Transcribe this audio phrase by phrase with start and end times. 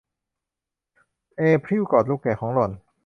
[1.37, 2.71] เอพริลกอดลูกแกะของหล่อน